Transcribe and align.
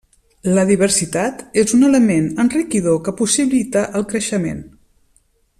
La 0.53 0.61
diversitat 0.69 1.43
és 1.63 1.75
un 1.79 1.87
element 1.91 2.31
enriquidor 2.45 2.99
que 3.09 3.17
possibilita 3.23 3.87
el 4.01 4.11
creixement. 4.15 4.69